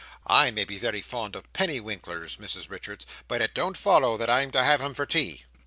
[0.25, 4.49] "I may be very fond of pennywinkles, Mrs Richards, but it don't follow that I'm
[4.49, 5.43] to have 'em for tea."